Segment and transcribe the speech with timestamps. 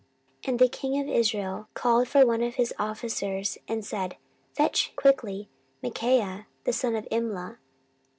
[0.41, 4.17] 14:018:008 And the king of Israel called for one of his officers, and said,
[4.55, 5.47] Fetch quickly
[5.83, 7.59] Micaiah the son of Imla.